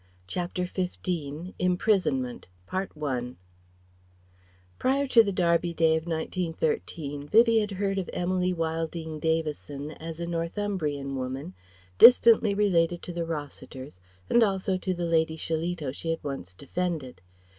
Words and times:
CHAPTER 0.25 0.65
XV 0.65 1.53
IMPRISONMENT 1.59 2.47
Prior 4.79 5.07
to 5.07 5.23
the 5.23 5.31
Derby 5.31 5.73
day 5.75 5.95
of 5.95 6.07
1913, 6.07 7.27
Vivie 7.29 7.59
had 7.59 7.69
heard 7.69 7.99
of 7.99 8.09
Emily 8.11 8.51
Wilding 8.51 9.19
Davison 9.19 9.91
as 9.91 10.19
a 10.19 10.25
Northumbrian 10.25 11.15
woman, 11.15 11.53
distantly 11.99 12.55
related 12.55 13.03
to 13.03 13.13
the 13.13 13.25
Rossiters 13.27 14.01
and 14.27 14.41
also 14.41 14.75
to 14.75 14.91
the 14.91 15.05
Lady 15.05 15.37
Shillito 15.37 15.91
she 15.93 16.09
had 16.09 16.23
once 16.23 16.55
defended. 16.55 17.21